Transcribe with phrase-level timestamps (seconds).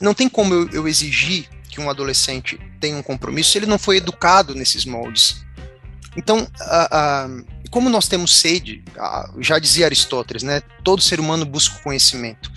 [0.00, 3.78] não tem como eu, eu exigir que um adolescente tenha um compromisso se ele não
[3.78, 5.44] foi educado nesses moldes.
[6.16, 6.46] Então,
[7.70, 8.82] como nós temos sede,
[9.38, 10.60] já dizia Aristóteles, né?
[10.82, 12.50] Todo ser humano busca conhecimento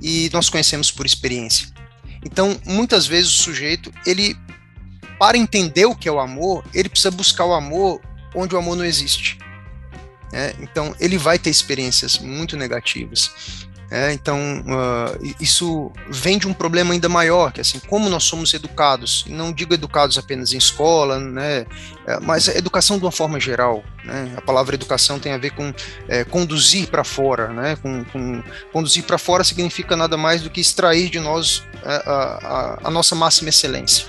[0.00, 1.68] e nós conhecemos por experiência.
[2.24, 4.36] Então, muitas vezes o sujeito, ele
[5.18, 8.00] para entender o que é o amor, ele precisa buscar o amor
[8.34, 9.38] onde o amor não existe.
[10.32, 13.30] É, então, ele vai ter experiências muito negativas.
[13.90, 18.22] É, então, uh, isso vem de um problema ainda maior, que é assim, como nós
[18.22, 21.66] somos educados, e não digo educados apenas em escola, né,
[22.06, 23.82] é, mas educação de uma forma geral.
[24.04, 25.74] Né, a palavra educação tem a ver com
[26.08, 27.48] é, conduzir para fora.
[27.48, 28.42] Né, com, com
[28.72, 33.16] conduzir para fora significa nada mais do que extrair de nós a, a, a nossa
[33.16, 34.06] máxima excelência.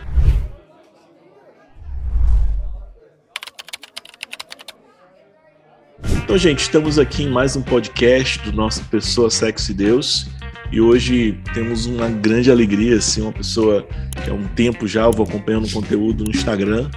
[6.04, 10.28] Então, gente, estamos aqui em mais um podcast do nosso Pessoa, Sexo e Deus.
[10.72, 13.86] E hoje temos uma grande alegria, assim, uma pessoa
[14.24, 16.90] que há um tempo já eu vou acompanhando o conteúdo no Instagram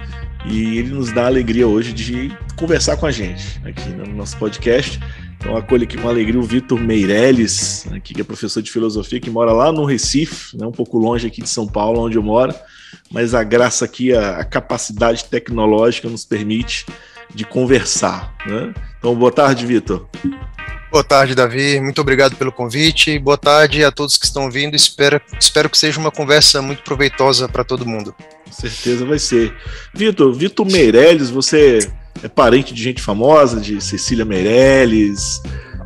[0.45, 4.37] e ele nos dá a alegria hoje de conversar com a gente aqui no nosso
[4.37, 4.99] podcast.
[5.37, 9.29] Então, acolho aqui com alegria o Vitor Meirelles, aqui, que é professor de filosofia, que
[9.29, 12.53] mora lá no Recife, né, um pouco longe aqui de São Paulo, onde eu moro,
[13.11, 16.85] mas a graça aqui, a capacidade tecnológica nos permite
[17.33, 18.33] de conversar.
[18.45, 18.73] Né?
[19.05, 20.07] Então, boa tarde, Vitor.
[20.91, 21.79] Boa tarde, Davi.
[21.79, 23.19] Muito obrigado pelo convite.
[23.19, 24.75] Boa tarde a todos que estão vindo.
[24.75, 28.15] Espero, espero que seja uma conversa muito proveitosa para todo mundo.
[28.45, 29.53] Com certeza vai ser.
[29.93, 31.87] Vitor, Vitor Meirelles, você
[32.23, 35.39] é parente de gente famosa, de Cecília Meirelles?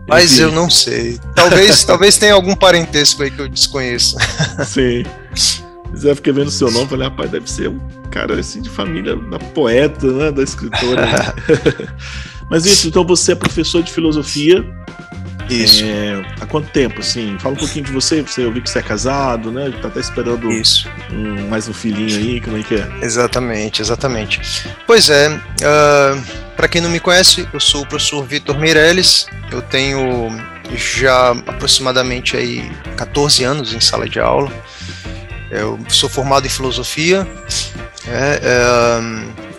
[0.08, 0.44] Mas Enfim.
[0.44, 1.20] eu não sei.
[1.36, 4.16] Talvez, talvez tenha algum parentesco aí que eu desconheço.
[4.66, 5.04] Sim.
[6.02, 7.80] Eu fiquei vendo o seu nome e falei, rapaz, deve ser um
[8.12, 10.32] cara assim de família da poeta, né?
[10.32, 11.36] Da escritora.
[12.50, 14.66] Mas isso, então você é professor de filosofia.
[15.50, 15.84] Isso.
[15.84, 17.38] É, há quanto tempo, assim?
[17.40, 19.74] Fala um pouquinho de você, você eu vi que você é casado, né?
[19.82, 20.88] Tá até esperando Isso.
[21.12, 22.88] Um, mais um filhinho aí, como é que é?
[23.02, 24.40] Exatamente, exatamente.
[24.86, 26.24] Pois é, uh, ah,
[26.56, 30.30] para quem não me conhece, eu sou o professor Vitor Meirelles, eu tenho
[30.76, 34.52] já aproximadamente aí 14 anos em sala de aula.
[35.50, 37.28] Eu sou formado em filosofia,
[38.08, 38.40] é,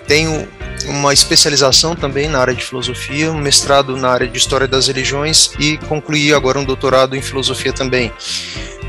[0.06, 0.46] tenho
[0.86, 5.52] uma especialização também na área de filosofia, um mestrado na área de história das religiões
[5.58, 8.12] e concluí agora um doutorado em filosofia também.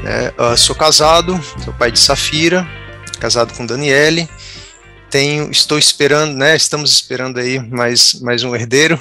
[0.03, 2.67] É, sou casado, sou pai de Safira,
[3.19, 4.27] casado com Daniele.
[5.09, 6.55] Tenho, estou esperando, né?
[6.55, 8.97] Estamos esperando aí mais, mais um herdeiro.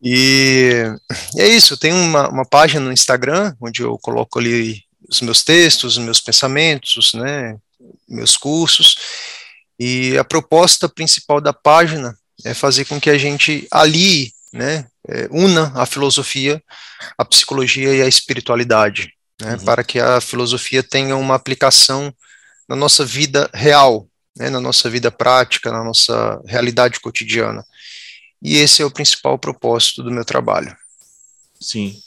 [0.00, 0.84] e,
[1.34, 1.76] e, é isso.
[1.76, 6.20] Tenho uma, uma página no Instagram onde eu coloco ali os meus textos, os meus
[6.20, 7.56] pensamentos, né?
[8.08, 8.96] Meus cursos.
[9.84, 15.26] E a proposta principal da página é fazer com que a gente alie, né, é,
[15.28, 16.62] una a filosofia,
[17.18, 19.64] a psicologia e a espiritualidade, né, uhum.
[19.64, 22.14] para que a filosofia tenha uma aplicação
[22.68, 24.06] na nossa vida real,
[24.36, 27.66] né, na nossa vida prática, na nossa realidade cotidiana.
[28.40, 30.76] E esse é o principal propósito do meu trabalho.
[31.60, 32.00] Sim,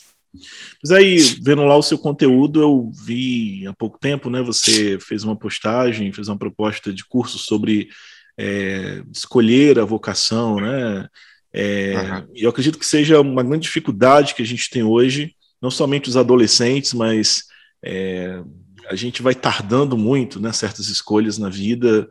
[0.83, 4.41] mas aí, vendo lá o seu conteúdo, eu vi há pouco tempo, né?
[4.41, 7.89] Você fez uma postagem, fez uma proposta de curso sobre
[8.37, 11.07] é, escolher a vocação, né?
[11.53, 12.27] É, uhum.
[12.35, 16.09] E eu acredito que seja uma grande dificuldade que a gente tem hoje, não somente
[16.09, 17.43] os adolescentes, mas
[17.83, 18.41] é,
[18.89, 20.51] a gente vai tardando muito, né?
[20.51, 22.07] Certas escolhas na vida,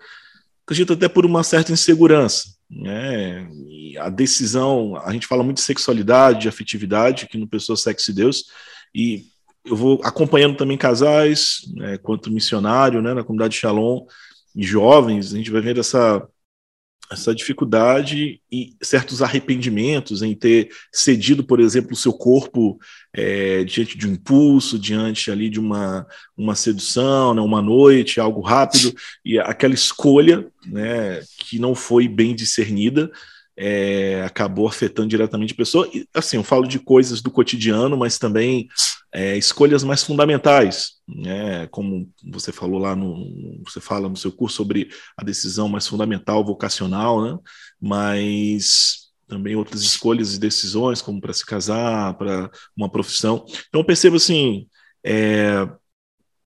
[0.64, 3.48] acredito até por uma certa insegurança né?
[3.68, 8.10] E a decisão, a gente fala muito de sexualidade, de afetividade, aqui no Pessoa Sexo
[8.10, 8.44] e Deus,
[8.94, 9.24] e
[9.64, 14.06] eu vou acompanhando também casais, né, quanto missionário, né, na comunidade Shalom,
[14.54, 16.26] e jovens, a gente vai vendo essa
[17.10, 22.78] essa dificuldade e certos arrependimentos em ter cedido, por exemplo, o seu corpo
[23.12, 26.06] é, diante de um impulso, diante ali de uma,
[26.36, 28.94] uma sedução, né, uma noite, algo rápido,
[29.24, 33.10] e aquela escolha né, que não foi bem discernida
[33.56, 35.88] é, acabou afetando diretamente a pessoa.
[35.92, 38.68] E, assim, eu falo de coisas do cotidiano, mas também
[39.12, 41.66] é, escolhas mais fundamentais, né?
[41.68, 46.44] Como você falou lá no, você fala no seu curso sobre a decisão mais fundamental,
[46.44, 47.38] vocacional, né?
[47.80, 53.44] Mas também outras escolhas e decisões, como para se casar, para uma profissão.
[53.68, 54.66] Então eu percebo assim
[55.04, 55.68] é,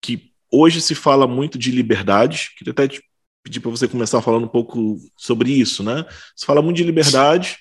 [0.00, 2.50] que hoje se fala muito de liberdade.
[2.56, 3.02] Queria até te
[3.48, 6.04] pedir para você começar falando um pouco sobre isso, né?
[6.36, 7.56] Se fala muito de liberdade,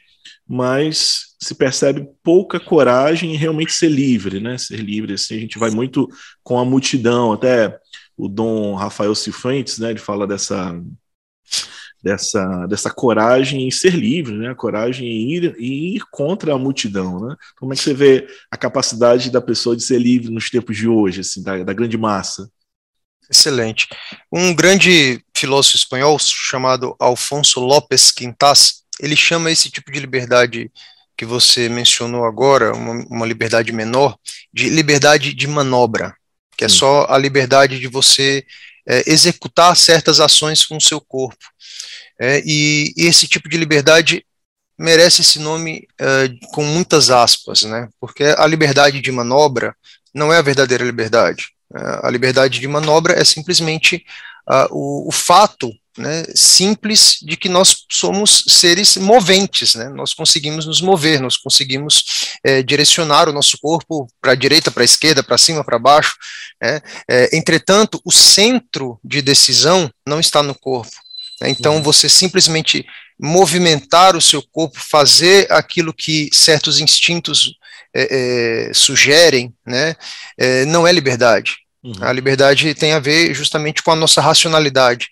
[0.47, 4.57] mas se percebe pouca coragem em realmente ser livre, né?
[4.57, 6.09] Ser livre, assim, a gente vai muito
[6.43, 7.77] com a multidão, até
[8.17, 9.91] o Dom Rafael Cifuentes, né?
[9.91, 10.77] Ele fala dessa
[12.03, 14.49] dessa, dessa coragem em ser livre, né?
[14.49, 17.35] A coragem em ir, em ir contra a multidão, né?
[17.57, 20.87] Como é que você vê a capacidade da pessoa de ser livre nos tempos de
[20.87, 22.49] hoje, assim, da, da grande massa?
[23.29, 23.87] Excelente.
[24.31, 30.71] Um grande filósofo espanhol chamado Alfonso López Quintas, ele chama esse tipo de liberdade
[31.17, 34.17] que você mencionou agora, uma, uma liberdade menor,
[34.53, 36.15] de liberdade de manobra,
[36.55, 38.45] que é só a liberdade de você
[38.87, 41.43] é, executar certas ações com o seu corpo.
[42.19, 44.25] É, e, e, esse tipo de liberdade
[44.77, 47.89] merece esse nome é, com muitas aspas, né?
[47.99, 49.75] Porque a liberdade de manobra
[50.13, 51.49] não é a verdadeira liberdade.
[51.75, 54.05] É, a liberdade de manobra é simplesmente
[54.49, 60.65] uh, o, o, fato né, simples de que nós somos seres moventes, né, nós conseguimos
[60.65, 65.23] nos mover, nós conseguimos é, direcionar o nosso corpo para a direita, para a esquerda,
[65.23, 66.15] para cima, para baixo.
[66.61, 70.95] Né, é, entretanto, o centro de decisão não está no corpo.
[71.41, 71.81] Né, então, uhum.
[71.81, 72.85] você simplesmente
[73.19, 77.56] movimentar o seu corpo, fazer aquilo que certos instintos
[77.99, 79.95] é, é, sugerem, né,
[80.37, 81.57] é, não é liberdade.
[81.83, 81.93] Uhum.
[82.01, 85.07] A liberdade tem a ver justamente com a nossa racionalidade,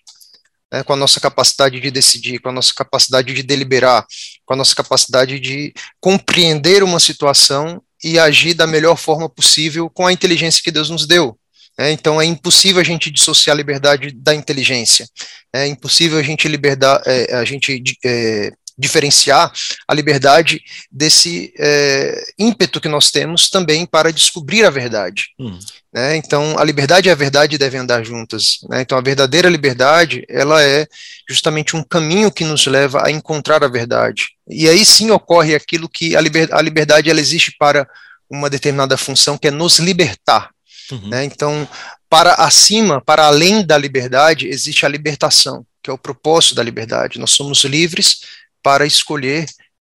[0.72, 4.06] né, com a nossa capacidade de decidir, com a nossa capacidade de deliberar,
[4.44, 10.06] com a nossa capacidade de compreender uma situação e agir da melhor forma possível com
[10.06, 11.36] a inteligência que Deus nos deu.
[11.78, 15.06] É, então é impossível a gente dissociar a liberdade da inteligência.
[15.52, 19.50] É impossível a gente, liberdade, é, a gente é, diferenciar
[19.88, 25.28] a liberdade desse é, ímpeto que nós temos também para descobrir a verdade.
[25.38, 25.58] Hum.
[25.92, 26.16] Né?
[26.16, 28.58] Então, a liberdade e a verdade devem andar juntas.
[28.68, 28.82] Né?
[28.82, 30.86] Então, a verdadeira liberdade, ela é
[31.28, 34.28] justamente um caminho que nos leva a encontrar a verdade.
[34.46, 37.88] E aí sim ocorre aquilo que a, liber, a liberdade ela existe para
[38.28, 40.50] uma determinada função, que é nos libertar.
[40.92, 41.08] Uhum.
[41.08, 41.24] Né?
[41.24, 41.66] Então,
[42.10, 47.18] para acima, para além da liberdade, existe a libertação, que é o propósito da liberdade.
[47.18, 48.20] Nós somos livres
[48.66, 49.46] para escolher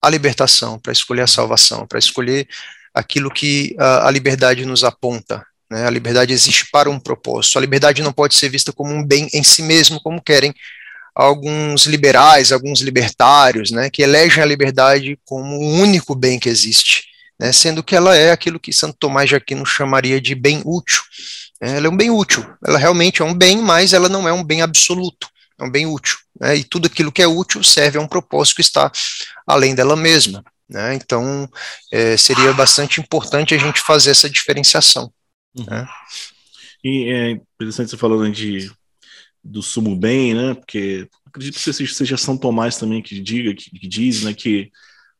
[0.01, 2.47] a libertação, para escolher a salvação, para escolher
[2.93, 5.45] aquilo que a, a liberdade nos aponta.
[5.69, 5.85] Né?
[5.85, 7.57] A liberdade existe para um propósito.
[7.57, 10.53] A liberdade não pode ser vista como um bem em si mesmo, como querem
[11.13, 17.03] alguns liberais, alguns libertários, né, que elegem a liberdade como o único bem que existe,
[17.37, 21.01] né, sendo que ela é aquilo que Santo Tomás de Aquino chamaria de bem útil.
[21.59, 24.41] Ela é um bem útil, ela realmente é um bem, mas ela não é um
[24.45, 25.27] bem absoluto
[25.61, 28.55] é um bem útil, né, e tudo aquilo que é útil serve a um propósito
[28.55, 28.91] que está
[29.45, 30.43] além dela mesma.
[30.67, 31.49] Né, então,
[31.91, 35.11] é, seria bastante importante a gente fazer essa diferenciação.
[35.55, 35.65] Uhum.
[35.65, 35.87] Né.
[36.83, 38.71] E é interessante você falando de,
[39.43, 43.69] do sumo bem, né, porque acredito que seja, seja São Tomás também que diga, que,
[43.69, 44.71] que diz, né, que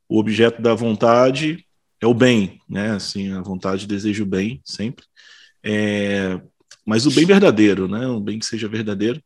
[0.09, 1.65] o objeto da vontade
[2.01, 2.91] é o bem, né?
[2.91, 5.05] Assim, a vontade deseja o bem sempre.
[5.63, 6.41] É,
[6.85, 8.07] mas o bem verdadeiro, né?
[8.07, 9.23] Um bem que seja verdadeiro.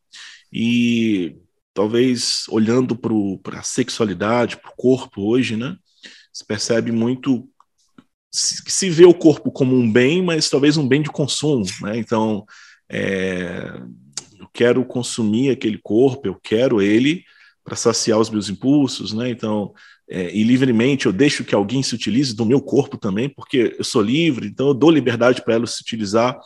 [0.58, 1.36] E
[1.74, 2.96] talvez olhando
[3.42, 5.76] para a sexualidade, para o corpo hoje, né?
[6.32, 7.46] Se percebe muito
[8.64, 11.98] que se vê o corpo como um bem, mas talvez um bem de consumo, né?
[11.98, 12.46] Então,
[12.90, 13.70] é,
[14.38, 17.22] eu quero consumir aquele corpo, eu quero ele
[17.62, 19.28] para saciar os meus impulsos, né?
[19.28, 19.74] Então,
[20.08, 23.84] é, e livremente eu deixo que alguém se utilize do meu corpo também, porque eu
[23.84, 26.38] sou livre, então eu dou liberdade para ela se utilizar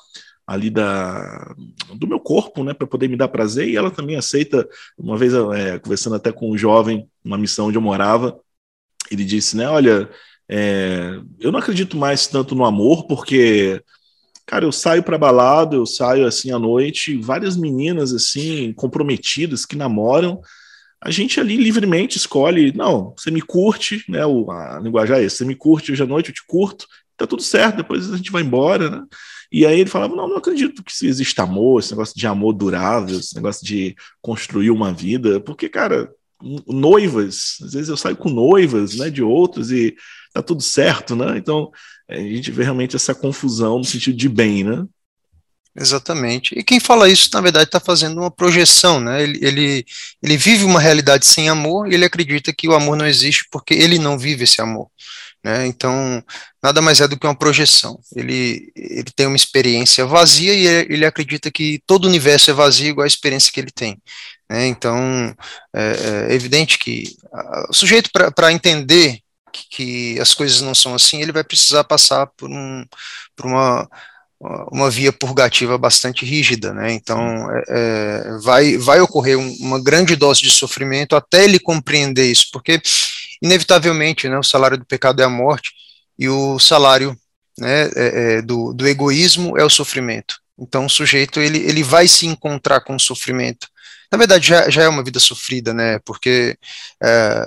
[0.50, 1.55] ali da,
[1.94, 4.69] do meu corpo, né, para poder me dar prazer, e ela também aceita,
[4.99, 8.37] uma vez é, conversando até com um jovem, uma missão onde eu morava,
[9.12, 10.11] ele disse, né, olha,
[10.49, 13.81] é, eu não acredito mais tanto no amor, porque,
[14.44, 19.76] cara, eu saio para balada, eu saio assim à noite, várias meninas assim, comprometidas, que
[19.76, 20.40] namoram,
[21.00, 25.37] a gente ali livremente escolhe, não, você me curte, né, o, a linguagem é essa,
[25.37, 28.33] você me curte hoje à noite, eu te curto, tá tudo certo, depois a gente
[28.33, 29.04] vai embora, né,
[29.52, 33.19] e aí ele falava: não, não acredito que exista amor, esse negócio de amor durável,
[33.19, 36.11] esse negócio de construir uma vida, porque, cara,
[36.66, 39.95] noivas, às vezes eu saio com noivas, né, de outros e
[40.33, 41.37] tá tudo certo, né?
[41.37, 41.71] Então
[42.09, 44.85] a gente vê realmente essa confusão no sentido de bem, né?
[45.76, 46.59] Exatamente.
[46.59, 49.23] E quem fala isso, na verdade, está fazendo uma projeção, né?
[49.23, 49.87] Ele, ele,
[50.23, 53.75] ele vive uma realidade sem amor e ele acredita que o amor não existe porque
[53.75, 54.88] ele não vive esse amor.
[55.42, 55.66] Né?
[55.66, 56.23] Então,
[56.62, 57.99] nada mais é do que uma projeção.
[58.14, 62.88] Ele, ele tem uma experiência vazia e ele, acredita que todo o universo é vazio
[62.88, 64.00] igual a experiência que ele tem.
[64.49, 64.66] Né?
[64.66, 65.35] Então,
[65.75, 69.20] é, é, evidente que a, o sujeito, para entender
[69.52, 72.85] que, que, as coisas não são assim, ele vai precisar passar por, um,
[73.35, 73.88] por uma,
[74.70, 76.92] uma via purgativa bastante rígida, né?
[76.92, 82.30] Então é, é, vai, vai ocorrer um, uma grande dose de sofrimento até ele compreender
[82.30, 82.80] isso, porque
[83.42, 85.73] inevitavelmente, né, o salário do pecado é a morte
[86.18, 87.16] e o salário
[87.59, 90.37] né, é, é, do, do egoísmo é o sofrimento.
[90.59, 93.66] Então, o sujeito ele, ele vai se encontrar com o sofrimento.
[94.12, 95.99] Na verdade, já, já é uma vida sofrida, né?
[96.00, 96.59] Porque,
[97.02, 97.47] é,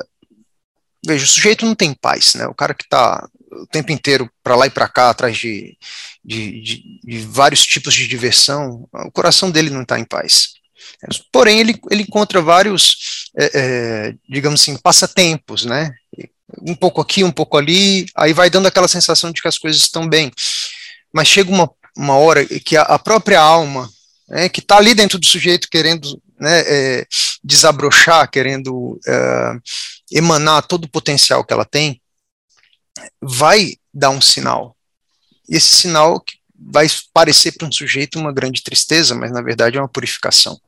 [1.06, 2.48] veja, o sujeito não tem paz, né?
[2.48, 5.78] O cara que está o tempo inteiro para lá e para cá, atrás de,
[6.26, 10.54] de, de, de, vários tipos de diversão, o coração dele não está em paz.
[11.32, 15.94] Porém, ele, ele encontra vários, é, é, digamos assim, passatempos, né?
[16.62, 19.82] Um pouco aqui, um pouco ali, aí vai dando aquela sensação de que as coisas
[19.82, 20.32] estão bem.
[21.12, 23.90] Mas chega uma, uma hora que a, a própria alma,
[24.30, 27.08] né, que está ali dentro do sujeito querendo né, é,
[27.44, 29.52] desabrochar, querendo é,
[30.12, 32.02] emanar todo o potencial que ela tem,
[33.22, 34.76] vai dar um sinal.
[35.50, 36.24] E esse sinal
[36.72, 40.60] vai parecer para um sujeito uma grande tristeza, mas na verdade é uma purificação.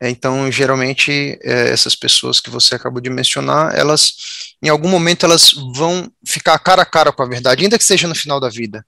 [0.00, 5.26] É, então, geralmente, é, essas pessoas que você acabou de mencionar, elas, em algum momento,
[5.26, 8.48] elas vão ficar cara a cara com a verdade, ainda que seja no final da
[8.48, 8.86] vida,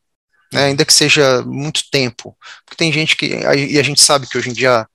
[0.52, 4.38] né, ainda que seja muito tempo, porque tem gente que, e a gente sabe que
[4.38, 4.86] hoje em dia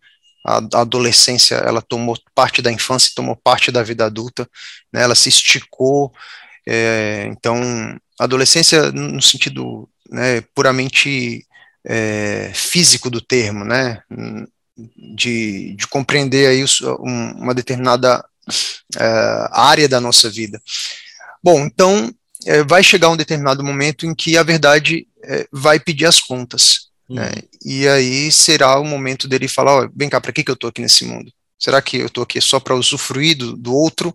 [0.45, 4.49] a, adolescência, ela tomou parte da infância, tomou parte da vida adulta,
[4.93, 6.13] né, ela se esticou,
[6.67, 7.59] é, então,
[8.17, 11.45] adolescência no sentido né, puramente
[11.83, 14.01] é, físico do termo, né,
[15.15, 16.65] de, de compreender aí
[16.99, 18.23] um, uma determinada
[18.97, 20.61] é, área da nossa vida.
[21.43, 22.11] Bom, então
[22.45, 26.89] é, vai chegar um determinado momento em que a verdade é, vai pedir as contas,
[27.09, 27.17] uhum.
[27.17, 27.31] né,
[27.63, 30.69] e aí será o momento dele falar, oh, vem cá, para que, que eu estou
[30.69, 31.31] aqui nesse mundo?
[31.57, 34.13] Será que eu estou aqui só para usufruir do, do outro?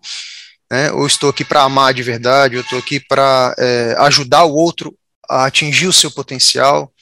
[0.71, 0.93] né?
[0.93, 4.97] ou estou aqui para amar de verdade, eu estou aqui para é, ajudar o outro
[5.31, 6.93] a atingir o seu potencial,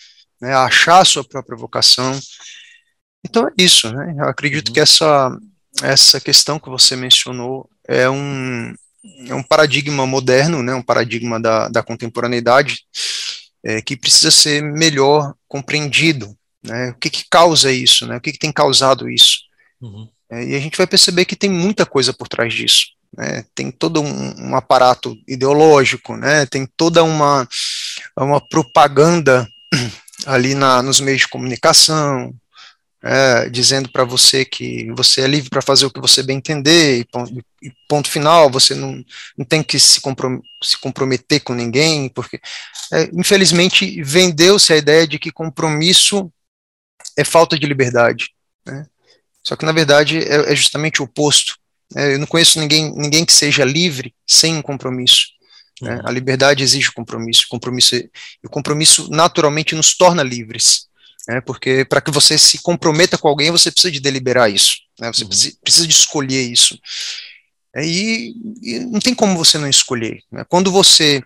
[0.40, 0.52] né?
[0.52, 2.18] a achar a sua própria vocação.
[3.24, 4.14] Então é isso, né?
[4.18, 4.74] Eu acredito uhum.
[4.74, 5.36] que essa,
[5.82, 8.74] essa questão que você mencionou é um,
[9.26, 10.74] é um paradigma moderno, né?
[10.74, 12.84] um paradigma da, da contemporaneidade
[13.64, 16.36] é, que precisa ser melhor compreendido.
[16.62, 16.90] Né?
[16.90, 18.06] O que, que causa isso?
[18.06, 18.18] Né?
[18.18, 19.38] O que, que tem causado isso?
[19.80, 20.06] Uhum.
[20.30, 23.70] É, e a gente vai perceber que tem muita coisa por trás disso né, tem
[23.70, 27.48] todo um, um, aparato ideológico, né, tem toda uma,
[28.24, 29.46] uma propaganda
[30.26, 32.34] ali na, nos meios de comunicação,
[33.02, 36.98] é, dizendo para você que você é livre para fazer o que você bem entender,
[36.98, 39.04] e ponto, e ponto final, você não,
[39.36, 42.40] não tem que se, comprom se comprometer com ninguém, porque,
[42.92, 46.30] é, infelizmente, vendeu-se a ideia de que compromisso
[47.16, 48.30] é falta de liberdade.
[48.66, 48.86] Né?
[49.42, 51.56] Só que, na verdade, é, é justamente o oposto.
[51.96, 55.37] É, eu não conheço ninguém, ninguém que seja livre sem um compromisso.
[55.82, 55.96] Né?
[55.96, 56.02] Uhum.
[56.04, 57.42] A liberdade exige compromisso.
[57.48, 58.10] Compromisso e
[58.44, 60.86] o compromisso naturalmente nos torna livres.
[61.26, 61.40] Né?
[61.40, 64.78] Porque para que você se comprometa com alguém, você precisa de deliberar isso.
[64.98, 65.12] Né?
[65.12, 65.30] Você uhum.
[65.62, 66.78] precisa de escolher isso.
[67.74, 70.20] É, e, e, não tem como você não escolher.
[70.32, 70.44] Né?
[70.48, 71.22] Quando você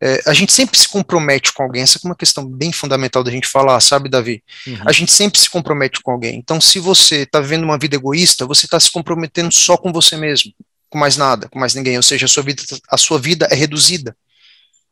[0.00, 3.30] é, a gente sempre se compromete com alguém, essa é uma questão bem fundamental da
[3.30, 4.42] gente falar, sabe, Davi?
[4.66, 4.78] Uhum.
[4.84, 6.36] A gente sempre se compromete com alguém.
[6.36, 10.16] Então, se você está vivendo uma vida egoísta, você está se comprometendo só com você
[10.16, 10.52] mesmo,
[10.88, 11.96] com mais nada, com mais ninguém.
[11.96, 14.16] Ou seja, a sua vida, a sua vida é reduzida.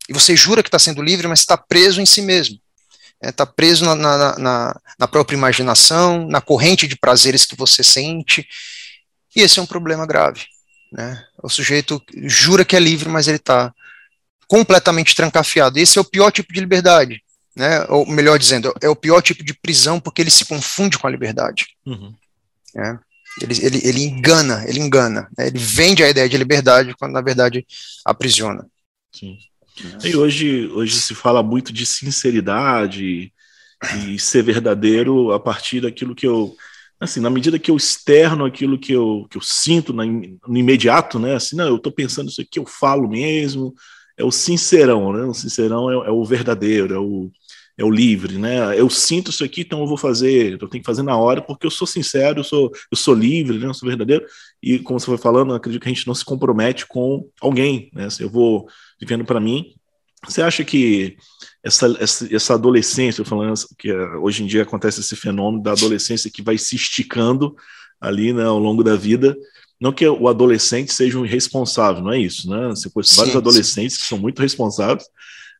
[0.09, 2.59] E você jura que está sendo livre, mas está preso em si mesmo.
[3.23, 7.57] Está é, tá preso na, na, na, na própria imaginação, na corrente de prazeres que
[7.57, 8.47] você sente.
[9.35, 10.45] E esse é um problema grave.
[10.93, 11.25] Né?
[11.43, 13.73] O sujeito jura que é livre, mas ele está
[14.47, 15.79] completamente trancafiado.
[15.79, 17.23] Esse é o pior tipo de liberdade,
[17.57, 17.85] né?
[17.89, 21.11] Ou melhor dizendo, é o pior tipo de prisão porque ele se confunde com a
[21.11, 21.67] liberdade.
[21.85, 22.15] Uhum.
[22.75, 22.99] Né?
[23.41, 25.49] Ele, ele, ele engana, ele engana, né?
[25.49, 27.67] ele vende a ideia de liberdade quando na verdade
[28.05, 28.65] aprisiona.
[29.13, 29.37] Sim.
[30.05, 33.33] E hoje, hoje se fala muito de sinceridade
[34.07, 36.55] e ser verdadeiro a partir daquilo que eu
[37.01, 41.19] assim, na medida que eu externo aquilo que eu, que eu sinto na, no imediato,
[41.19, 41.35] né?
[41.35, 43.75] Assim, não, eu estou pensando isso aqui, eu falo mesmo,
[44.17, 45.25] é o sincerão, né?
[45.25, 47.31] O sincerão é, é, o verdadeiro, é o,
[47.77, 48.79] é o livre, né?
[48.79, 51.67] Eu sinto isso aqui, então eu vou fazer, eu tenho que fazer na hora, porque
[51.67, 53.67] eu sou sincero, eu sou, eu sou livre, né?
[53.67, 54.25] Eu sou verdadeiro.
[54.63, 58.09] E como você foi falando, acredito que a gente não se compromete com alguém, né?
[58.11, 58.69] Se eu vou
[59.01, 59.75] vivendo para mim,
[60.25, 61.17] você acha que
[61.63, 66.31] essa, essa, essa adolescência, falando que eh, hoje em dia acontece esse fenômeno da adolescência
[66.31, 67.57] que vai se esticando
[68.01, 69.37] ali né, ao longo da vida,
[69.81, 72.69] não que o adolescente seja um irresponsável, não é isso, né?
[72.69, 74.03] Você conhece vários adolescentes sim.
[74.03, 75.07] que são muito responsáveis,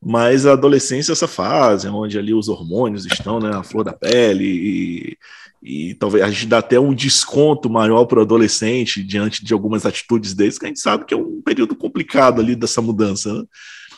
[0.05, 3.93] mas a adolescência é essa fase onde ali os hormônios estão, né, a flor da
[3.93, 5.19] pele e,
[5.63, 9.87] e talvez a gente dá até um desconto maior para o adolescente diante de algumas
[9.87, 13.45] atitudes deles, que a gente sabe que é um período complicado ali dessa mudança, né?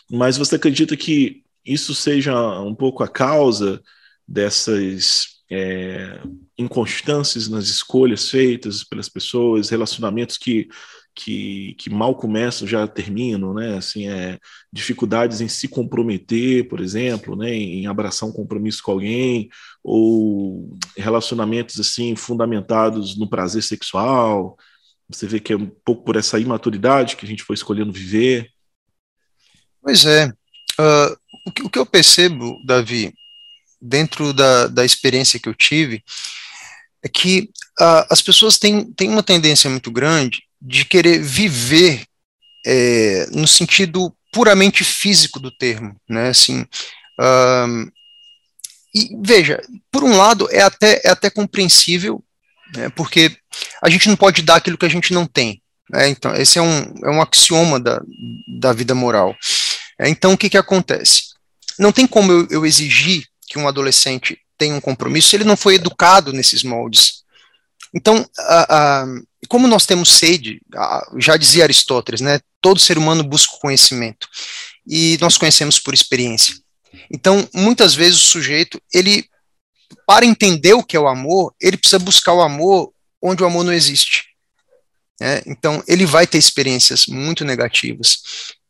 [0.08, 3.82] Mas você acredita que isso seja um pouco a causa
[4.26, 6.20] dessas é,
[6.56, 10.68] inconstâncias nas escolhas feitas pelas pessoas, relacionamentos que,
[11.16, 13.78] que, que mal começam já terminam, né?
[13.78, 14.38] Assim, é,
[14.70, 17.52] dificuldades em se comprometer, por exemplo, né?
[17.54, 19.48] Em abraçar um compromisso com alguém,
[19.82, 24.58] ou relacionamentos assim fundamentados no prazer sexual.
[25.08, 28.50] Você vê que é um pouco por essa imaturidade que a gente foi escolhendo viver.
[29.80, 30.26] Pois é.
[30.26, 33.14] uh, o, que, o, que, eu percebo, Davi,
[33.80, 36.04] dentro da, da experiência que eu tive,
[37.02, 37.48] é que
[37.80, 42.04] uh, as pessoas têm, têm uma tendência muito grande de querer viver
[42.66, 46.28] é, no sentido puramente físico do termo, né?
[46.28, 46.60] Assim,
[47.20, 47.92] uh,
[48.94, 49.60] e veja,
[49.90, 52.24] por um lado é até, é até compreensível,
[52.74, 53.36] né, porque
[53.82, 55.62] a gente não pode dar aquilo que a gente não tem.
[55.90, 58.00] Né, então, esse é um, é um axioma da,
[58.58, 59.36] da vida moral.
[59.98, 61.34] É, então, o que, que acontece?
[61.78, 65.56] Não tem como eu, eu exigir que um adolescente tenha um compromisso se ele não
[65.58, 67.22] foi educado nesses moldes.
[67.96, 68.28] Então,
[69.48, 70.60] como nós temos sede,
[71.18, 74.28] já dizia Aristóteles, né, todo ser humano busca conhecimento,
[74.86, 76.54] e nós conhecemos por experiência.
[77.10, 79.24] Então, muitas vezes o sujeito, ele,
[80.06, 83.64] para entender o que é o amor, ele precisa buscar o amor onde o amor
[83.64, 84.26] não existe.
[85.18, 88.18] É, então, ele vai ter experiências muito negativas.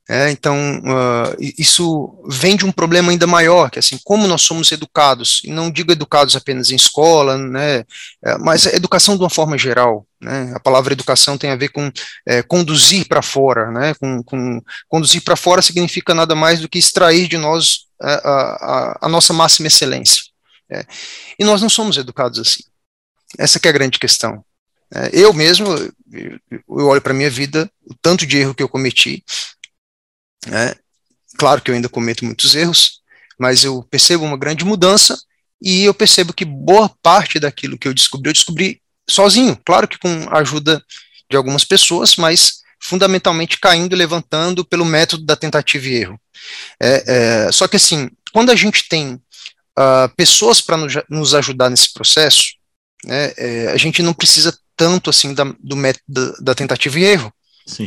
[0.08, 4.70] É, então, uh, isso vem de um problema ainda maior, que assim, como nós somos
[4.70, 7.84] educados, e não digo educados apenas em escola, né,
[8.25, 11.90] é, mas educação de uma forma geral, né, a palavra educação tem a ver com
[12.25, 16.78] é, conduzir para fora, né, com, com conduzir para fora significa nada mais do que
[16.78, 20.22] extrair de nós a, a, a nossa máxima excelência,
[20.70, 20.86] é,
[21.36, 22.62] e nós não somos educados assim,
[23.36, 24.44] essa é a grande questão.
[24.94, 25.66] É, eu mesmo,
[26.12, 29.25] eu olho para a minha vida, o tanto de erro que eu cometi,
[30.47, 30.75] né?
[31.38, 33.00] Claro que eu ainda cometo muitos erros,
[33.38, 35.19] mas eu percebo uma grande mudança
[35.62, 39.99] e eu percebo que boa parte daquilo que eu descobri, eu descobri sozinho, claro que
[39.99, 40.83] com a ajuda
[41.31, 46.21] de algumas pessoas, mas fundamentalmente caindo e levantando pelo método da tentativa e erro.
[46.81, 47.05] É,
[47.47, 51.93] é, só que assim, quando a gente tem uh, pessoas para nos, nos, ajudar nesse
[51.93, 52.55] processo,
[53.05, 57.33] né, é, a gente não precisa tanto assim da, do método da tentativa e erro.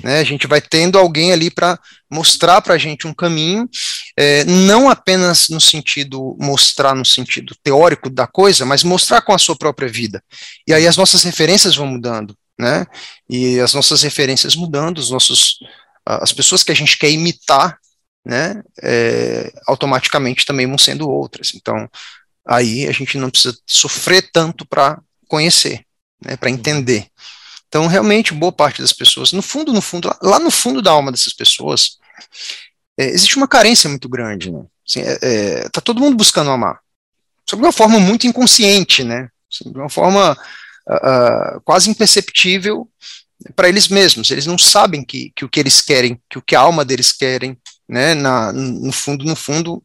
[0.04, 1.80] Né, a gente vai tendo alguém ali para
[2.12, 3.70] mostrar para a gente um caminho,
[4.18, 9.38] é, não apenas no sentido, mostrar no sentido teórico da coisa, mas mostrar com a
[9.38, 10.22] sua própria vida.
[10.68, 12.86] E aí as nossas referências vão mudando, né?
[13.30, 15.60] E as nossas referências mudando, os nossos,
[16.06, 17.78] as pessoas que a gente quer imitar,
[18.26, 18.62] né?
[18.84, 21.54] É, automaticamente também vão sendo outras.
[21.56, 21.90] Então,
[22.46, 25.86] aí a gente não precisa sofrer tanto para conhecer,
[26.22, 26.36] né?
[26.36, 27.08] Para entender.
[27.70, 31.12] Então, realmente, boa parte das pessoas, no fundo, no fundo, lá no fundo da alma
[31.12, 32.00] dessas pessoas,
[32.98, 34.66] é, existe uma carência muito grande, né?
[34.86, 36.80] Assim, é, é, tá todo mundo buscando amar.
[37.48, 39.30] Só de uma forma muito inconsciente, né?
[39.52, 42.90] Assim, de uma forma uh, quase imperceptível
[43.56, 44.32] para eles mesmos.
[44.32, 47.12] Eles não sabem que, que o que eles querem, que o que a alma deles
[47.12, 47.56] querem,
[47.88, 48.16] né?
[48.16, 49.84] Na, no fundo, no fundo,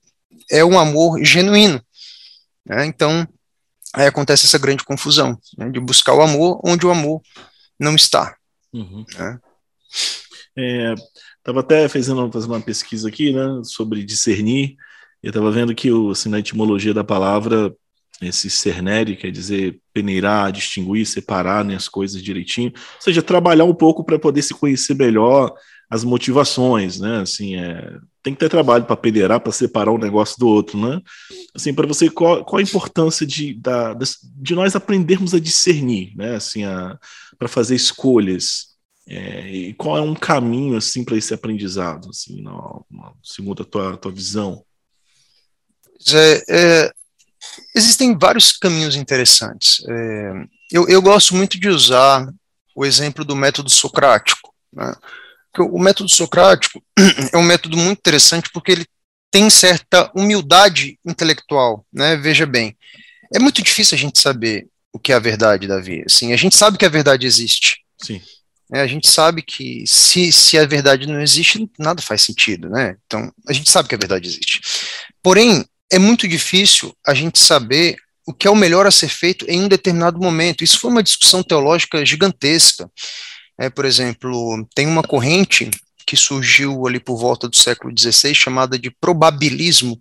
[0.51, 1.83] é um amor genuíno.
[2.65, 2.87] Né?
[2.87, 3.29] Então,
[3.93, 5.69] aí acontece essa grande confusão, né?
[5.69, 7.21] de buscar o amor onde o amor
[7.85, 8.37] não está.
[8.73, 9.05] Uhum.
[9.17, 9.41] Né?
[10.57, 10.95] É,
[11.47, 14.77] até fazendo, fazendo uma pesquisa aqui né, sobre discernir,
[15.23, 17.75] eu estava vendo que o, assim, na etimologia da palavra,
[18.21, 23.75] esse cernere quer dizer peneirar, distinguir, separar né, as coisas direitinho, ou seja, trabalhar um
[23.75, 25.55] pouco para poder se conhecer melhor
[25.91, 27.21] as motivações, né?
[27.21, 31.01] Assim, é, tem que ter trabalho para peneirar, para separar um negócio do outro, né?
[31.55, 33.95] Assim, para você, qual, qual, a importância de, da,
[34.37, 36.37] de nós aprendermos a discernir, né?
[36.37, 36.63] Assim,
[37.39, 38.75] para fazer escolhas.
[39.07, 42.43] É, e qual é um caminho assim para esse aprendizado, assim,
[43.23, 44.65] segundo a tua, tua visão?
[46.13, 46.93] É, é,
[47.75, 49.85] existem vários caminhos interessantes.
[49.87, 50.33] É,
[50.73, 52.27] eu, eu gosto muito de usar
[52.75, 54.55] o exemplo do método socrático.
[54.73, 54.93] Né?
[55.63, 56.83] O método socrático
[57.33, 58.87] é um método muito interessante porque ele
[59.31, 62.17] tem certa humildade intelectual, né?
[62.17, 62.77] Veja bem,
[63.35, 66.05] é muito difícil a gente saber o que é a verdade, Davi.
[66.07, 67.79] Assim, a gente sabe que a verdade existe.
[68.01, 68.23] Sim.
[68.73, 72.97] É, a gente sabe que se, se a verdade não existe, nada faz sentido, né?
[73.07, 74.61] Então, a gente sabe que a verdade existe.
[75.23, 79.45] Porém, é muito difícil a gente saber o que é o melhor a ser feito
[79.49, 80.65] em um determinado momento.
[80.65, 82.91] Isso foi uma discussão teológica gigantesca.
[83.59, 85.71] É, por exemplo, tem uma corrente
[86.07, 90.01] que surgiu ali por volta do século XVI, chamada de probabilismo,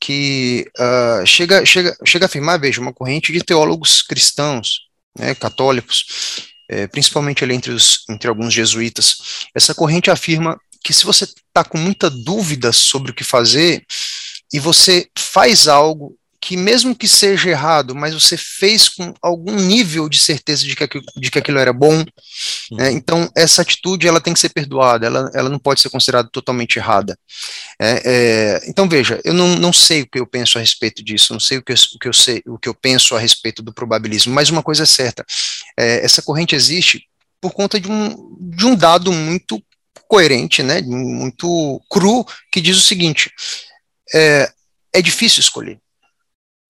[0.00, 4.80] que uh, chega, chega, chega a afirmar, veja, uma corrente de teólogos cristãos,
[5.16, 9.16] né, católicos, é, principalmente ali entre, os, entre alguns jesuítas.
[9.54, 13.84] Essa corrente afirma que se você está com muita dúvida sobre o que fazer,
[14.52, 20.08] e você faz algo que mesmo que seja errado, mas você fez com algum nível
[20.08, 22.04] de certeza de que aquilo, de que aquilo era bom,
[22.72, 26.28] né, então essa atitude ela tem que ser perdoada, ela, ela não pode ser considerada
[26.32, 27.16] totalmente errada.
[27.80, 31.32] É, é, então veja, eu não, não sei o que eu penso a respeito disso,
[31.32, 33.62] não sei o que eu, o que eu sei, o que eu penso a respeito
[33.62, 35.24] do probabilismo, mas uma coisa é certa,
[35.78, 37.06] é, essa corrente existe
[37.40, 39.62] por conta de um, de um dado muito
[40.08, 43.30] coerente, né, muito cru, que diz o seguinte:
[44.12, 44.52] é,
[44.92, 45.78] é difícil escolher.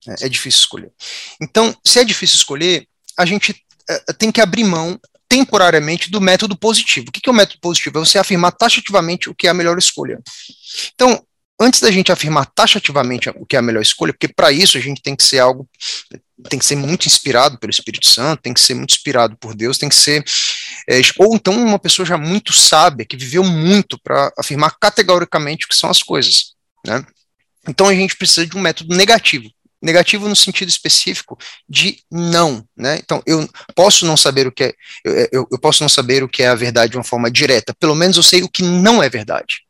[0.08, 0.92] É, é, difícil escolher.
[1.40, 2.86] Então, se é difícil escolher,
[3.18, 3.54] a gente
[3.88, 7.06] é, tem que abrir mão temporariamente do método positivo.
[7.08, 7.98] O que, que é o método positivo?
[7.98, 10.20] É você afirmar taxativamente o que é a melhor escolha.
[10.94, 11.24] Então,
[11.60, 14.80] antes da gente afirmar taxativamente o que é a melhor escolha, porque para isso a
[14.80, 15.68] gente tem que ser algo,
[16.50, 19.78] tem que ser muito inspirado pelo Espírito Santo, tem que ser muito inspirado por Deus,
[19.78, 20.24] tem que ser,
[20.88, 25.68] é, ou então uma pessoa já muito sábia, que viveu muito para afirmar categoricamente o
[25.68, 26.54] que são as coisas,
[26.86, 27.04] né?
[27.68, 29.48] Então a gente precisa de um método negativo.
[29.82, 31.36] Negativo no sentido específico
[31.68, 32.98] de não, né?
[32.98, 36.28] Então eu posso não saber o que é, eu, eu, eu posso não saber o
[36.28, 37.74] que é a verdade de uma forma direta.
[37.74, 39.62] Pelo menos eu sei o que não é verdade.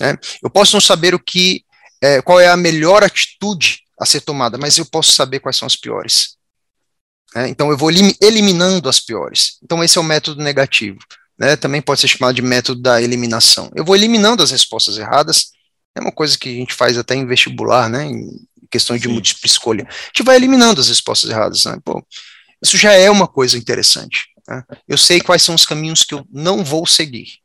[0.00, 0.16] Né?
[0.42, 1.64] Eu posso não saber o que,
[2.00, 5.66] é, qual é a melhor atitude a ser tomada, mas eu posso saber quais são
[5.66, 6.36] as piores.
[7.34, 7.48] Né?
[7.48, 9.58] Então eu vou eliminando as piores.
[9.62, 10.98] Então esse é o método negativo.
[11.38, 11.54] Né?
[11.56, 13.70] Também pode ser chamado de método da eliminação.
[13.74, 15.52] Eu vou eliminando as respostas erradas.
[15.94, 18.04] É uma coisa que a gente faz até em vestibular, né?
[18.04, 18.28] Em
[18.70, 19.14] questões de Sim.
[19.14, 19.88] múltipla escolha.
[19.88, 21.64] A gente vai eliminando as respostas erradas.
[21.64, 21.78] Né?
[21.84, 22.04] Pô,
[22.62, 24.28] isso já é uma coisa interessante.
[24.48, 24.62] Né?
[24.88, 27.40] Eu sei quais são os caminhos que eu não vou seguir.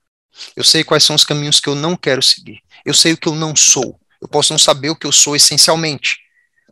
[0.56, 2.62] Eu sei quais são os caminhos que eu não quero seguir.
[2.86, 4.00] Eu sei o que eu não sou.
[4.22, 6.18] Eu posso não saber o que eu sou essencialmente,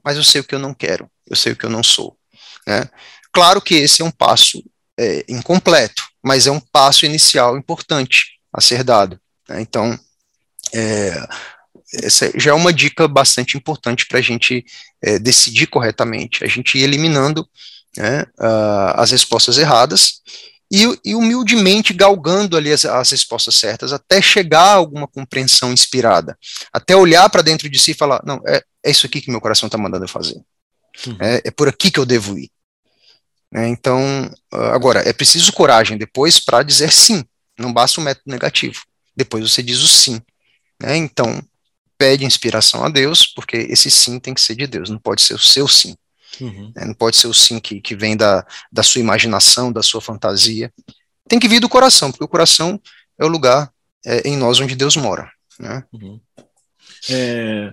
[0.04, 1.10] mas eu sei o que eu não quero.
[1.26, 2.18] Eu sei o que eu não sou.
[2.68, 2.90] Né?
[3.32, 4.64] Claro que esse é um passo
[4.98, 9.20] é, incompleto, mas é um passo inicial importante a ser dado.
[9.48, 9.62] Né?
[9.62, 9.98] Então,
[10.74, 11.28] é,
[12.02, 14.66] essa já é uma dica bastante importante para a gente
[15.02, 17.48] é, decidir corretamente, a gente ir eliminando
[17.96, 20.22] né, uh, as respostas erradas
[20.72, 26.38] e, e humildemente galgando ali as, as, respostas certas, até chegar a alguma compreensão inspirada,
[26.72, 29.42] até olhar para dentro de si e falar: não, é, é isso aqui que meu
[29.42, 30.42] coração está mandando eu fazer,
[31.06, 31.18] uhum.
[31.20, 32.50] é, é, por aqui que eu devo ir.
[33.54, 37.24] É, então, agora, é preciso coragem depois para dizer sim,
[37.60, 38.82] não basta o método negativo,
[39.16, 40.20] depois você diz o sim.
[40.82, 40.98] Né?
[40.98, 41.40] Então,
[42.04, 45.36] pede inspiração a Deus, porque esse sim tem que ser de Deus, não pode ser
[45.36, 45.96] o seu sim.
[46.42, 46.70] Uhum.
[46.76, 46.84] Né?
[46.84, 50.70] Não pode ser o sim que, que vem da, da sua imaginação, da sua fantasia.
[51.30, 52.78] Tem que vir do coração, porque o coração
[53.18, 53.72] é o lugar
[54.06, 55.32] é, em nós onde Deus mora.
[55.58, 55.82] Né?
[55.94, 56.20] Uhum.
[57.10, 57.72] É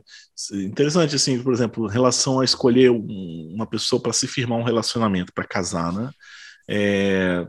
[0.52, 4.64] interessante, assim, por exemplo, em relação a escolher um, uma pessoa para se firmar um
[4.64, 6.10] relacionamento, para casar, né?
[6.68, 7.46] É,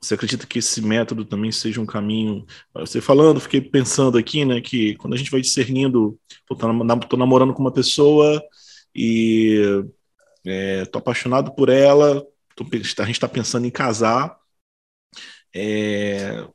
[0.00, 2.46] você acredita que esse método também seja um caminho?
[2.74, 6.18] Você falando, fiquei pensando aqui, né, que quando a gente vai discernindo,
[6.50, 8.42] estou namorando com uma pessoa
[8.94, 9.84] e
[10.44, 14.38] é, tô apaixonado por ela, tô, a gente está pensando em casar.
[15.54, 16.46] É,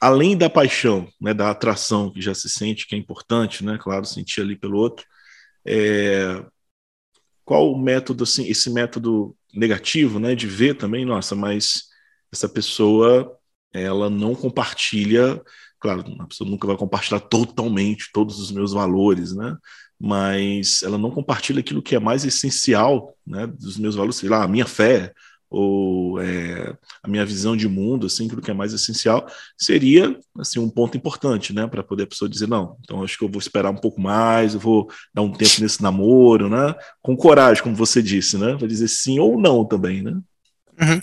[0.00, 4.04] além da paixão, né, da atração que já se sente, que é importante, né, claro,
[4.04, 5.06] sentir ali pelo outro,
[5.66, 6.44] é,
[7.42, 11.93] qual o método, assim, esse método negativo, né, de ver também, nossa, mas
[12.34, 13.32] essa pessoa,
[13.72, 15.40] ela não compartilha,
[15.80, 19.56] claro, a pessoa nunca vai compartilhar totalmente todos os meus valores, né,
[19.98, 24.42] mas ela não compartilha aquilo que é mais essencial, né, dos meus valores, sei lá,
[24.42, 25.12] a minha fé
[25.48, 29.24] ou é, a minha visão de mundo, assim, aquilo que é mais essencial,
[29.56, 32.76] seria assim um ponto importante, né, para poder a pessoa dizer não.
[32.80, 35.80] Então acho que eu vou esperar um pouco mais, eu vou dar um tempo nesse
[35.80, 40.20] namoro, né, com coragem, como você disse, né, para dizer sim ou não também, né.
[40.80, 41.00] Uhum.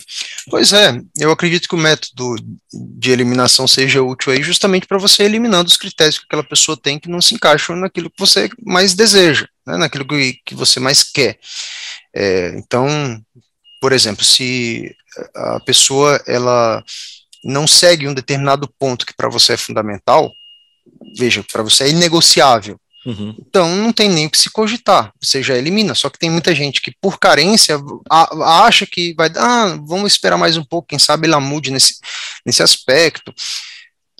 [0.50, 2.36] Pois é, eu acredito que o método
[2.72, 6.98] de eliminação seja útil aí justamente para você eliminando os critérios que aquela pessoa tem
[6.98, 11.02] que não se encaixam naquilo que você mais deseja, né, naquilo que, que você mais
[11.02, 11.38] quer.
[12.14, 12.86] É, então,
[13.80, 14.94] por exemplo, se
[15.34, 16.84] a pessoa ela
[17.42, 20.30] não segue um determinado ponto que para você é fundamental,
[21.16, 23.34] veja, para você é inegociável, Uhum.
[23.38, 25.94] Então não tem nem o que se cogitar, você já elimina.
[25.94, 30.12] Só que tem muita gente que, por carência, a, acha que vai dar, ah, vamos
[30.12, 31.96] esperar mais um pouco, quem sabe ela mude nesse,
[32.46, 33.34] nesse aspecto.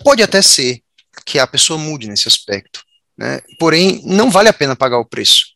[0.02, 0.82] Pode até ser
[1.24, 2.82] que a pessoa mude nesse aspecto,
[3.16, 3.40] né?
[3.58, 5.52] porém não vale a pena pagar o preço.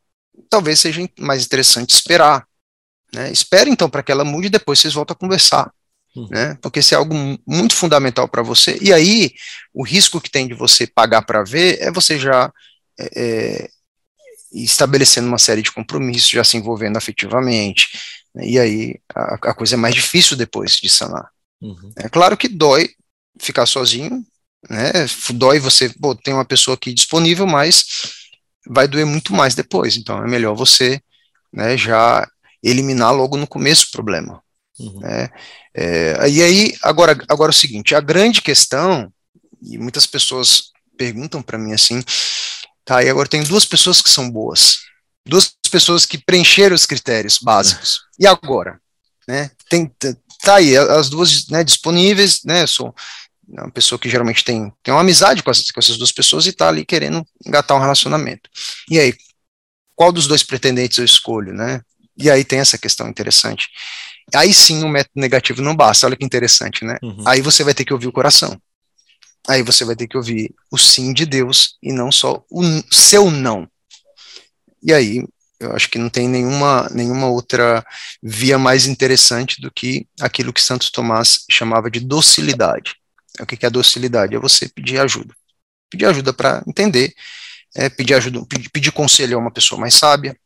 [0.49, 2.47] Talvez seja mais interessante esperar.
[3.13, 3.33] Né?
[3.33, 5.73] Espere então para que ela mude e depois vocês voltam a conversar.
[6.15, 6.29] Uhum.
[6.31, 6.57] Né?
[6.63, 7.15] Porque se é algo
[7.47, 9.33] muito fundamental para você, e aí
[9.75, 12.53] o risco que tem de você pagar para ver é você já
[12.99, 13.69] é, é,
[14.53, 17.89] estabelecendo uma série de compromissos, já se envolvendo afetivamente,
[18.35, 21.29] né, e aí a, a, coisa é mais difícil depois de sanar.
[21.61, 21.93] Uhum.
[21.97, 22.91] É claro que dói
[23.39, 24.25] ficar sozinho,
[24.69, 24.93] né,
[25.35, 27.85] dói você, pô, tem uma pessoa aqui disponível, mas
[28.67, 31.01] vai doer muito mais depois, então é melhor você
[31.53, 32.27] né, já
[32.63, 34.43] eliminar logo no começo o problema.
[34.79, 35.01] Uhum.
[35.01, 35.29] Né,
[35.75, 39.13] é, e aí, agora, agora é o seguinte, a grande questão,
[39.63, 42.03] e muitas pessoas perguntam para mim assim,
[42.87, 44.79] Tá, e agora tem duas pessoas que são boas.
[45.27, 48.03] Duas pessoas que preencheram os critérios básicos.
[48.17, 48.81] E agora?
[49.27, 49.51] Né?
[49.69, 49.93] Tem,
[50.41, 52.65] tá aí, as duas né, disponíveis, né?
[52.65, 52.95] Sou,
[53.53, 56.47] É uma pessoa que geralmente tem, tem uma amizade com, essas, com essas duas pessoas
[56.47, 58.49] e está ali querendo engatar um relacionamento.
[58.89, 59.13] E aí,
[59.97, 61.81] qual dos dois pretendentes eu escolho, né?
[62.17, 63.69] E aí tem essa questão interessante.
[64.33, 66.99] Aí sim o método negativo não basta, olha que interessante, né?
[67.03, 67.25] Uhum.
[67.27, 68.57] Aí você vai ter que ouvir o coração.
[69.49, 73.31] Aí você vai ter que ouvir o sim de Deus e não só o seu
[73.31, 73.69] não.
[74.83, 75.25] E aí
[75.59, 77.85] eu acho que não tem nenhuma, nenhuma outra
[78.23, 82.97] via mais interessante do que aquilo que Santos Tomás chamava de docilidade.
[83.41, 84.35] O que é docilidade?
[84.35, 85.35] É você pedir ajuda.
[85.91, 87.15] Pedir ajuda para entender,
[87.75, 90.37] é, pedir ajuda, pedir, pedir, conselho a uma pessoa mais sábia,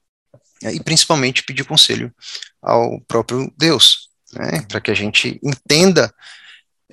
[0.62, 2.12] é, e principalmente pedir conselho
[2.60, 6.12] ao próprio Deus, né, para que a gente entenda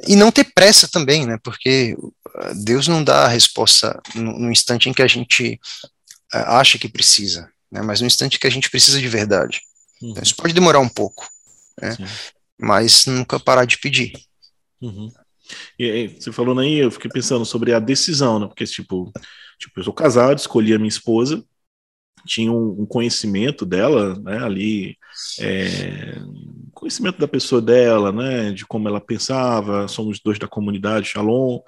[0.06, 4.52] e não ter pressa também, né, porque uh, Deus não dá a resposta no, no
[4.52, 5.60] instante em que a gente
[6.34, 9.62] uh, acha que precisa né, mas no instante que a gente precisa de verdade.
[10.02, 10.12] Uhum.
[10.12, 11.28] Então, isso pode demorar um pouco,
[11.82, 11.96] né,
[12.60, 14.14] mas nunca parar de pedir.
[14.82, 15.12] Uhum.
[15.78, 18.48] E aí, você falando aí, eu fiquei pensando sobre a decisão, né?
[18.48, 19.12] Porque, tipo,
[19.58, 21.42] tipo eu sou casado, escolhi a minha esposa,
[22.26, 24.44] tinha um, um conhecimento dela, né?
[24.44, 24.98] Ali,
[25.40, 26.18] é,
[26.80, 28.52] conhecimento da pessoa dela, né?
[28.52, 31.60] De como ela pensava, somos dois da comunidade Shalom,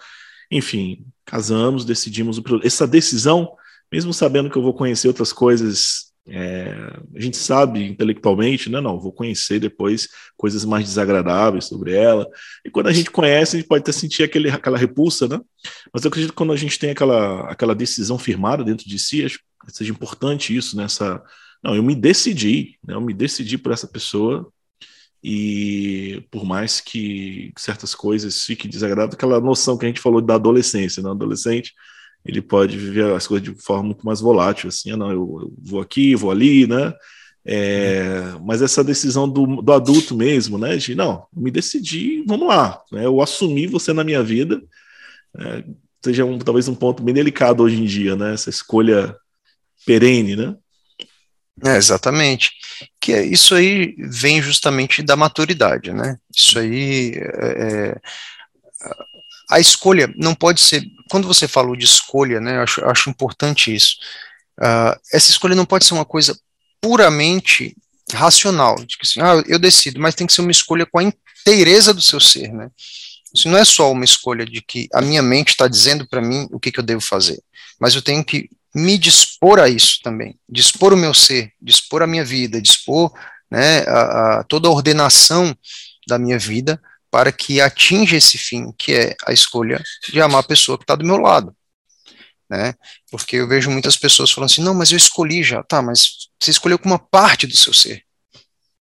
[0.52, 2.42] enfim, casamos, decidimos.
[2.64, 3.56] Essa decisão
[3.92, 6.76] mesmo sabendo que eu vou conhecer outras coisas, é,
[7.16, 8.80] a gente sabe intelectualmente, né?
[8.80, 12.28] Não, vou conhecer depois coisas mais desagradáveis sobre ela.
[12.64, 15.40] E quando a gente conhece, a gente pode até sentir aquele, aquela repulsa, né?
[15.92, 19.26] Mas eu acredito que quando a gente tem aquela, aquela decisão firmada dentro de si,
[19.26, 21.22] acho que seja importante isso nessa.
[21.64, 22.94] Não, eu me decidi, né?
[22.94, 24.50] eu me decidi por essa pessoa
[25.24, 30.36] e por mais que certas coisas fiquem desagradáveis, aquela noção que a gente falou da
[30.36, 31.10] adolescência, né?
[31.10, 31.74] Adolescente
[32.26, 35.54] ele pode viver as coisas de forma muito mais volátil, assim, ah, não, eu, eu
[35.62, 36.94] vou aqui, vou ali, né?
[37.46, 40.76] É, mas essa decisão do, do, adulto mesmo, né?
[40.76, 43.06] De não, me decidi, vamos lá, né?
[43.06, 44.62] Eu assumi você na minha vida,
[45.38, 45.64] é,
[46.04, 48.34] seja um, talvez um ponto bem delicado hoje em dia, né?
[48.34, 49.16] Essa escolha
[49.86, 50.56] perene, né?
[51.66, 52.52] É, exatamente.
[53.00, 56.18] Que é, isso aí vem justamente da maturidade, né?
[56.34, 57.96] Isso aí é, é
[59.50, 60.84] a escolha não pode ser.
[61.10, 63.96] Quando você falou de escolha, né, eu acho, acho importante isso.
[64.60, 66.40] Uh, essa escolha não pode ser uma coisa
[66.80, 67.76] puramente
[68.14, 71.04] racional, de que assim, ah, eu decido, mas tem que ser uma escolha com a
[71.04, 72.70] inteireza do seu ser, né?
[73.34, 76.48] Isso não é só uma escolha de que a minha mente está dizendo para mim
[76.52, 77.42] o que, que eu devo fazer,
[77.80, 82.08] mas eu tenho que me dispor a isso também, dispor o meu ser, dispor a
[82.08, 83.12] minha vida, dispor
[83.52, 85.56] né, a, a toda a ordenação
[86.08, 90.48] da minha vida para que atinja esse fim, que é a escolha de amar a
[90.48, 91.56] pessoa que está do meu lado.
[92.50, 92.74] Né?
[93.12, 96.52] Porque eu vejo muitas pessoas falando assim, não, mas eu escolhi já, tá, mas você
[96.52, 98.04] escolheu com uma parte do seu ser,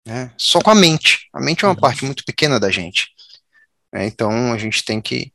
[0.07, 0.33] né?
[0.37, 1.29] Só com a mente.
[1.33, 3.09] A mente é uma parte muito pequena da gente.
[3.93, 4.07] Né?
[4.07, 5.33] Então a gente tem que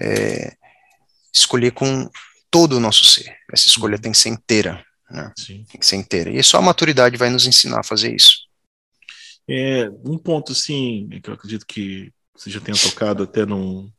[0.00, 0.56] é,
[1.32, 2.10] escolher com
[2.50, 3.36] todo o nosso ser.
[3.52, 4.02] Essa escolha uhum.
[4.02, 4.84] tem que ser inteira.
[5.10, 5.32] Né?
[5.46, 6.30] Tem que ser inteira.
[6.30, 8.48] E só a maturidade vai nos ensinar a fazer isso.
[9.48, 13.90] É, um ponto, sim, que eu acredito que você já tenha tocado até num,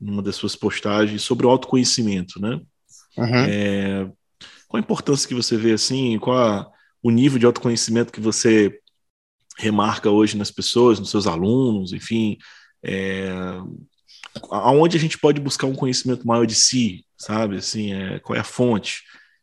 [0.00, 2.60] numa das suas postagens sobre o autoconhecimento, né?
[3.16, 3.44] Uhum.
[3.48, 4.04] É,
[4.66, 6.18] qual a importância que você vê assim?
[6.18, 6.70] Qual a,
[7.02, 8.78] o nível de autoconhecimento que você
[9.58, 12.38] remarca hoje nas pessoas, nos seus alunos, enfim,
[12.82, 13.30] é,
[14.52, 17.56] aonde a gente pode buscar um conhecimento maior de si, sabe?
[17.56, 19.02] Assim, é, qual é a fonte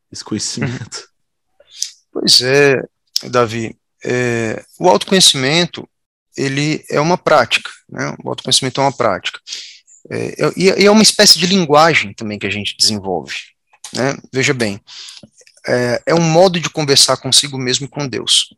[0.09, 1.09] desse conhecimento?
[2.11, 2.81] Pois é,
[3.29, 3.77] Davi.
[4.03, 5.87] É, o autoconhecimento
[6.37, 8.15] ele é uma prática, né?
[8.23, 9.39] O autoconhecimento é uma prática.
[10.09, 13.35] É, é e é uma espécie de linguagem também que a gente desenvolve,
[13.93, 14.17] né?
[14.33, 14.81] Veja bem,
[15.67, 18.53] é, é um modo de conversar consigo mesmo e com Deus.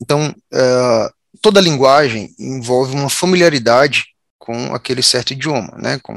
[0.00, 4.11] Então, é, toda linguagem envolve uma familiaridade
[4.42, 5.98] com aquele certo idioma, né?
[6.00, 6.14] Com,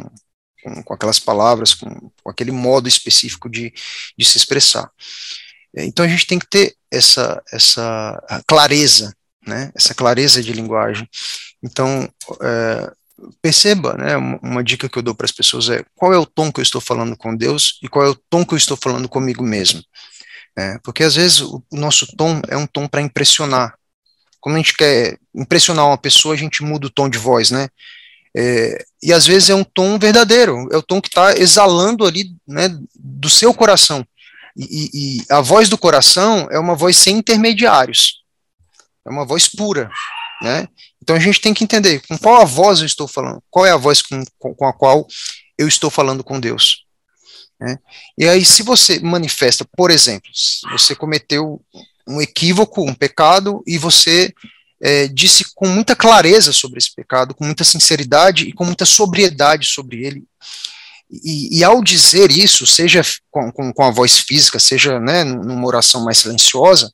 [0.63, 1.89] com, com aquelas palavras, com,
[2.23, 3.71] com, aquele modo específico de,
[4.17, 4.89] de se expressar.
[5.75, 9.13] É, então a gente tem que ter essa, essa clareza
[9.45, 11.07] né, essa clareza de linguagem.
[11.63, 12.09] Então,
[12.41, 12.91] é,
[13.41, 16.51] perceba, né, uma dica que eu dou para as pessoas é qual é o tom
[16.51, 19.07] que eu estou falando com Deus e qual é o tom que eu estou falando
[19.07, 19.81] comigo mesmo.
[20.57, 23.77] É, porque às vezes o, o nosso tom é um tom para impressionar.
[24.39, 27.67] Quando a gente quer impressionar uma pessoa, a gente muda o tom de voz, né?
[28.35, 32.31] É, e às vezes é um tom verdadeiro, é o tom que está exalando ali
[32.47, 34.05] né, do seu coração.
[34.57, 38.25] E, e, a voz do coração é uma voz sem intermediários
[39.05, 39.89] é uma voz pura,
[40.41, 40.67] né?
[41.01, 43.71] Então a gente tem que entender com qual a voz eu estou falando, qual é
[43.71, 45.07] a voz com, com a qual
[45.57, 46.83] eu estou falando com Deus.
[47.59, 47.77] Né?
[48.17, 50.29] E aí, se você manifesta, por exemplo,
[50.71, 51.61] você cometeu
[52.07, 54.33] um equívoco, um pecado, e você
[54.81, 59.67] é, disse com muita clareza sobre esse pecado, com muita sinceridade e com muita sobriedade
[59.67, 60.23] sobre ele.
[61.09, 65.65] E, e ao dizer isso, seja com, com, com, a voz física, seja né, numa
[65.65, 66.91] oração mais silenciosa,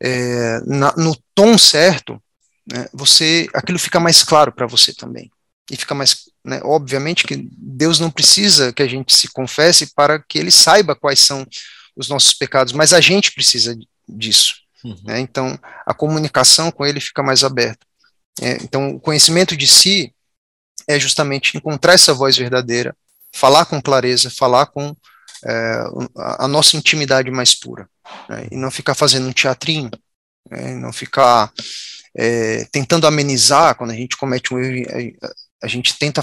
[0.00, 2.20] é, na, no tom certo,
[2.70, 5.30] né, você aquilo fica mais claro para você também.
[5.70, 10.18] E fica mais, né, obviamente que Deus não precisa que a gente se confesse para
[10.18, 11.46] que Ele saiba quais são
[11.96, 13.76] os nossos pecados, mas a gente precisa
[14.08, 14.65] disso.
[14.86, 14.96] Uhum.
[15.04, 15.20] Né?
[15.20, 17.84] Então, a comunicação com ele fica mais aberta.
[18.40, 20.14] É, então, o conhecimento de si
[20.86, 22.94] é justamente encontrar essa voz verdadeira,
[23.34, 24.94] falar com clareza, falar com
[25.44, 25.84] é,
[26.38, 27.88] a nossa intimidade mais pura,
[28.28, 28.46] né?
[28.50, 29.90] e não ficar fazendo um teatrinho,
[30.48, 30.74] né?
[30.74, 31.52] não ficar
[32.16, 36.22] é, tentando amenizar quando a gente comete um erro, a, a gente tenta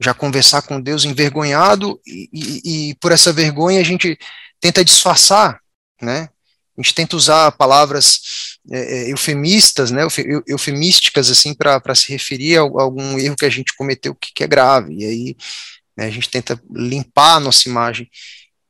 [0.00, 4.18] já conversar com Deus envergonhado e, e, e, por essa vergonha a gente
[4.60, 5.60] tenta disfarçar,
[6.02, 6.28] né?
[6.76, 10.02] A gente tenta usar palavras é, é eufemistas, né,
[10.46, 14.44] eufemísticas, assim, para se referir a, a, algum erro que a gente cometeu que, que
[14.44, 15.36] é grave, e aí
[15.96, 18.10] né, a gente tenta limpar a nossa imagem.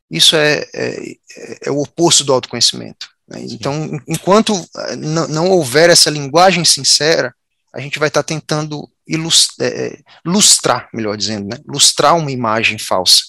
[0.09, 1.17] Isso é, é,
[1.63, 3.09] é o oposto do autoconhecimento.
[3.27, 3.41] Né?
[3.49, 7.33] Então, enquanto eh, não, houver essa linguagem sincera,
[7.73, 12.31] a gente vai estar tá tentando ilustrar, é, é, lustrar, melhor dizendo, né, lustrar uma
[12.31, 13.23] imagem falsa.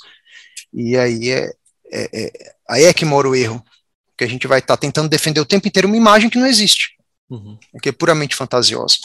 [0.73, 1.53] E aí é,
[1.91, 3.65] é, é aí é que mora o erro,
[4.17, 6.47] que a gente vai estar tá tentando defender o tempo inteiro uma imagem que não
[6.47, 6.97] existe,
[7.29, 7.59] uhum.
[7.83, 8.97] que é puramente fantasiosa.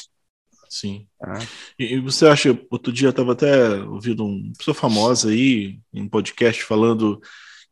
[0.70, 1.06] Sim.
[1.22, 1.48] É.
[1.78, 6.04] E, e, você acha, outro dia eu estava até ouvindo uma pessoa famosa aí, em
[6.04, 7.20] um podcast, falando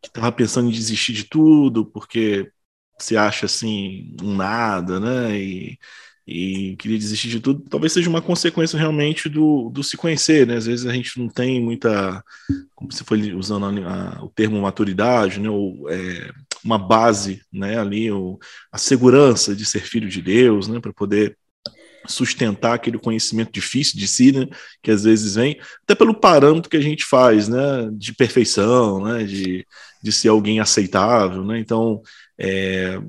[0.01, 2.51] que estava pensando em desistir de tudo, porque
[2.97, 5.39] se acha assim, um nada, né?
[5.39, 5.79] E,
[6.27, 10.57] e queria desistir de tudo, talvez seja uma consequência realmente do, do se conhecer, né?
[10.57, 12.23] Às vezes a gente não tem muita,
[12.75, 15.49] como você foi usando a, a, o termo maturidade, né?
[15.49, 16.31] Ou é,
[16.63, 17.79] uma base, né?
[17.79, 18.37] Ali, o,
[18.71, 20.79] a segurança de ser filho de Deus, né?
[20.79, 21.37] Para poder
[22.07, 24.47] sustentar aquele conhecimento difícil de si, né,
[24.81, 29.23] que às vezes vem, até pelo parâmetro que a gente faz, né, de perfeição, né,
[29.23, 29.65] de,
[30.01, 32.01] de ser alguém aceitável, né, então,
[32.37, 32.99] é,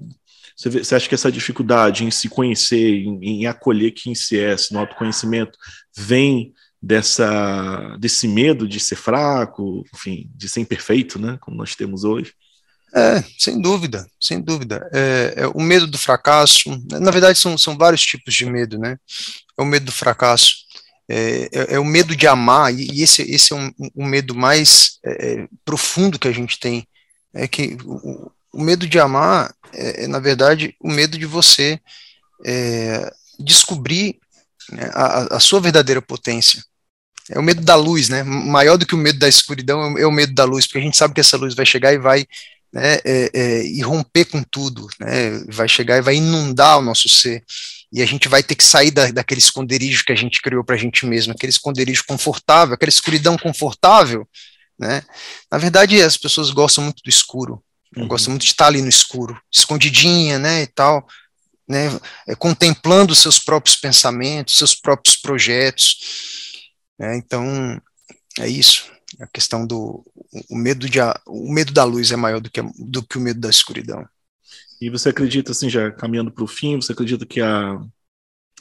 [0.56, 4.38] você, vê, você acha que essa dificuldade em se conhecer, em, em acolher quem se
[4.38, 5.58] é, no autoconhecimento,
[5.96, 12.04] vem dessa desse medo de ser fraco, enfim, de ser imperfeito, né, como nós temos
[12.04, 12.32] hoje?
[12.94, 14.88] É, sem dúvida, sem dúvida.
[14.92, 18.98] É, é, o medo do fracasso, na verdade são, são vários tipos de medo, né?
[19.57, 20.57] É o medo do fracasso,
[21.09, 24.98] é, é, é o medo de amar, e esse, esse é um, um medo mais
[25.05, 26.87] é, profundo que a gente tem,
[27.33, 31.81] é que o, o medo de amar é, é, na verdade, o medo de você
[32.44, 34.18] é, descobrir
[34.70, 36.62] né, a, a, sua verdadeira potência.
[37.29, 38.24] É o medo da luz, né?
[38.24, 40.96] Maior do que o medo da escuridão é o medo da luz, porque a gente
[40.96, 42.26] sabe que essa luz vai chegar e vai
[42.72, 45.42] né, é, é, e romper com tudo, né?
[45.48, 47.42] Vai chegar e vai inundar o nosso ser.
[47.92, 50.76] E a gente vai ter que sair da, daquele esconderijo que a gente criou para
[50.76, 54.26] a gente mesmo, aquele esconderijo confortável, aquela escuridão confortável,
[54.78, 55.02] né?
[55.50, 57.62] Na verdade, as pessoas gostam muito do escuro,
[57.96, 58.06] Uhum.
[58.06, 61.06] Gosta muito de estar ali no escuro, escondidinha, né, e tal,
[61.68, 61.88] né,
[62.26, 65.98] é, contemplando seus próprios pensamentos, seus próprios projetos.
[66.98, 67.80] Né, então,
[68.38, 68.90] é isso.
[69.20, 70.04] A questão do
[70.48, 73.40] o medo de o medo da luz é maior do que, do que o medo
[73.40, 74.06] da escuridão.
[74.80, 77.78] E você acredita, assim, já caminhando para o fim, você acredita que a.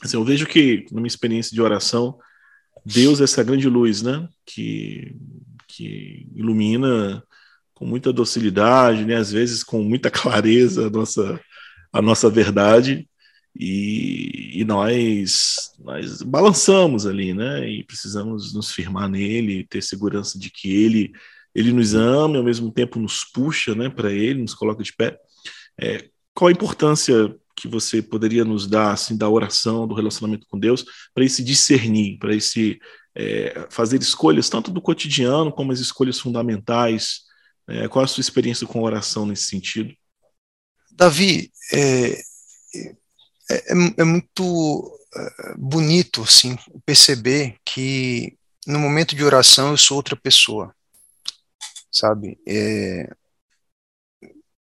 [0.02, 2.18] Assim, eu vejo que, na minha experiência de oração,
[2.84, 4.28] Deus é essa grande luz, né?
[4.44, 5.16] Que,
[5.68, 7.22] que ilumina
[7.74, 9.16] com muita docilidade, né?
[9.16, 11.40] às vezes com muita clareza a nossa,
[11.92, 13.08] a nossa verdade,
[13.54, 17.68] e, e, nós, nós balançamos ali, né?
[17.68, 21.12] E precisamos nos firmar nele, ter segurança de que ele,
[21.54, 24.92] ele nos ama e ao mesmo tempo nos puxa né, para ele, nos coloca de
[24.92, 25.18] pé.
[25.80, 30.58] É, qual a importância que você poderia nos dar assim da oração, do relacionamento com
[30.58, 32.78] Deus, para esse discernir, para esse
[33.14, 37.28] é, fazer escolhas tanto do cotidiano como as escolhas fundamentais
[37.70, 39.94] é, qual a sua experiência com oração nesse sentido?
[40.90, 42.20] Davi, é,
[43.50, 48.36] é, é, é muito é, bonito assim, perceber que
[48.66, 50.74] no momento de oração eu sou outra pessoa,
[51.90, 52.38] sabe?
[52.46, 53.10] É,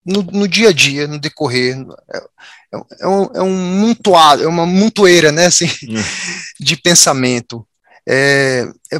[0.05, 1.75] no, no, dia a dia, no decorrer,
[2.13, 5.67] é, é, um, é um montoado, é uma montoeira, né, assim,
[6.59, 7.67] de pensamento,
[8.07, 8.99] é, é,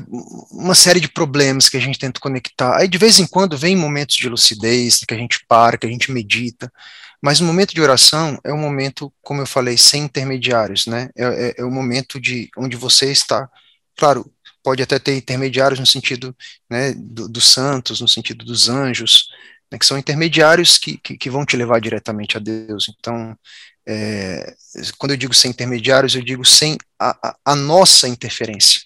[0.52, 2.76] uma série de problemas que a gente tenta conectar.
[2.76, 5.90] Aí de vez em quando vem momentos de lucidez, que a gente para, que a
[5.90, 6.70] gente medita,
[7.22, 11.10] mas o momento de oração é um momento, como eu falei, sem intermediários, né?
[11.16, 13.50] É, é, é o momento de onde você está.
[13.98, 14.32] Claro,
[14.64, 16.36] pode até ter intermediários no sentido
[16.70, 19.30] né, dos do santos, no sentido dos anjos,
[19.72, 22.88] né, que são intermediários que, que, que, vão te levar diretamente a Deus.
[22.90, 23.34] Então,
[23.88, 24.56] é,
[24.98, 28.82] quando eu digo sem intermediários, eu digo sem a, a, a nossa interferência.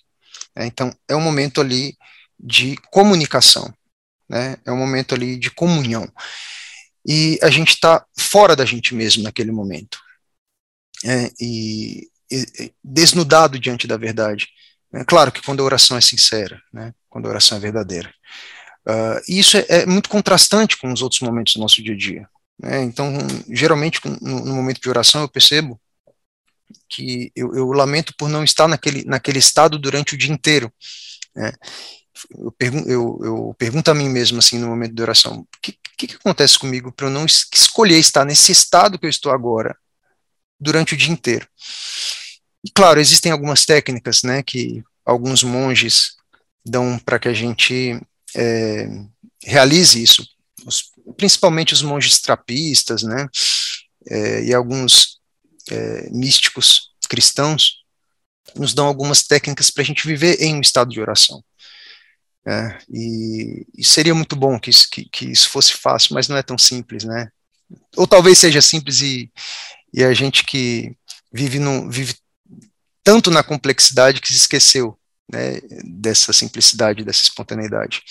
[0.56, 0.68] Né?
[0.68, 1.98] Então, é um momento ali
[2.40, 3.74] de comunicação,
[4.30, 4.58] né?
[4.66, 6.08] é um momento ali de comunhão.
[7.08, 9.98] E a gente está fora da gente mesmo naquele momento.
[11.04, 14.48] É, e, e, desnudado diante da verdade.
[14.94, 18.14] É claro que quando a oração é sincera, né, quando a oração é verdadeira.
[18.88, 22.30] Uh, isso é, é, muito contrastante com os outros momentos do nosso dia a dia.
[22.60, 22.84] Né?
[22.84, 23.12] Então,
[23.50, 25.80] geralmente, no, no, momento de oração, eu percebo
[26.90, 30.72] que eu, eu, lamento por não estar naquele, naquele estado durante o dia inteiro.
[31.36, 31.52] Né?
[32.38, 36.08] Eu, pergun eu, eu, pergunto a mim mesmo, assim, no momento de oração, que, que,
[36.08, 39.78] que acontece comigo para eu não es escolher estar nesse estado que eu estou agora
[40.60, 41.48] durante o dia inteiro?
[42.66, 46.16] E, claro, existem algumas técnicas, né, que alguns monges
[46.66, 48.00] dão para que a gente
[48.36, 48.88] é,
[49.44, 50.26] realize isso,
[50.66, 53.28] os, principalmente os monges trapistas, né,
[54.08, 55.20] é, e alguns
[55.70, 57.82] é, místicos cristãos
[58.56, 61.44] nos dão algumas técnicas para a gente viver em um estado de oração.
[62.46, 66.36] É, e, e, seria muito bom que isso, que, que, isso fosse fácil, mas não
[66.36, 67.30] é tão simples, né?
[67.96, 69.32] Ou talvez seja simples e,
[69.94, 70.96] e a gente que
[71.32, 72.16] vive, no, vive
[73.04, 74.98] tanto na complexidade que se esqueceu
[75.32, 78.02] né, dessa simplicidade, dessa espontaneidade.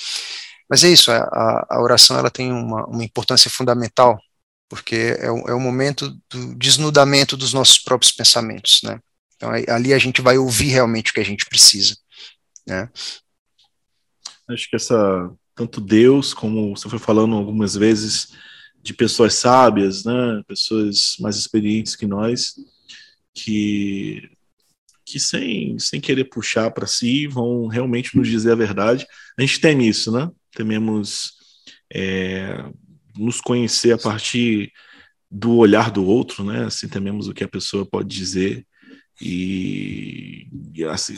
[0.68, 4.16] Mas é isso, a, a oração ela tem uma, uma importância fundamental,
[4.68, 9.00] porque é o, é o momento do desnudamento dos nossos próprios pensamentos, né?
[9.34, 11.96] Então ali a gente vai ouvir realmente o que a gente precisa,
[12.64, 12.88] né?
[14.52, 18.34] Acho que essa tanto Deus como você foi falando algumas vezes
[18.82, 22.54] de pessoas sábias, né, pessoas mais experientes que nós,
[23.34, 24.30] que
[25.04, 29.06] que sem, sem querer puxar para si vão realmente nos dizer a verdade.
[29.36, 30.30] A gente teme isso, né?
[30.52, 31.32] Tememos
[31.92, 32.64] é,
[33.18, 34.72] nos conhecer a partir
[35.28, 36.66] do olhar do outro, né?
[36.66, 38.64] Assim, tememos o que a pessoa pode dizer
[39.20, 41.16] e, e assim,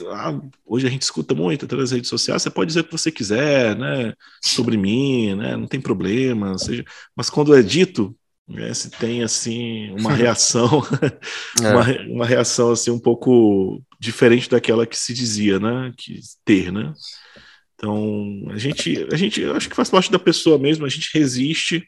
[0.66, 3.12] hoje a gente escuta muito através das redes sociais, você pode dizer o que você
[3.12, 6.84] quiser, né, sobre mim, né, não tem problema, seja,
[7.14, 8.16] mas quando é dito,
[8.48, 10.82] né, se tem assim uma reação,
[11.62, 11.68] é.
[11.70, 16.92] uma, uma reação assim um pouco diferente daquela que se dizia, né, que ter, né?
[17.74, 21.84] Então a gente, a gente, acho que faz parte da pessoa mesmo, a gente resiste